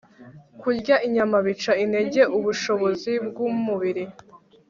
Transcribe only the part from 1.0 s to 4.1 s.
inyama bica intege ubushobozi bwumubiri